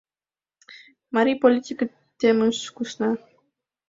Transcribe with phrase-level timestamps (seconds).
[1.15, 1.85] Марий политике
[2.19, 3.09] темыш кусна.